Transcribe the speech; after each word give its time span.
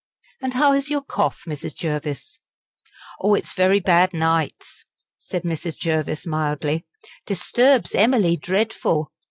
"And 0.41 0.55
how 0.55 0.73
is 0.73 0.89
your 0.89 1.03
cough, 1.03 1.43
Mrs. 1.47 1.75
Jervis?" 1.75 2.39
"Oh! 3.19 3.35
it's 3.35 3.53
very 3.53 3.79
bad, 3.79 4.15
nights," 4.15 4.83
said 5.19 5.43
Mrs. 5.43 5.77
Jervis, 5.77 6.25
mildly 6.25 6.87
"disturbs 7.27 7.93
Emily 7.93 8.35
dreadful. 8.35 9.11